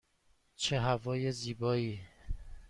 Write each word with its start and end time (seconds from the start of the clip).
چه 0.55 0.79
هوای 0.79 1.31
زیبایی! 1.31 2.01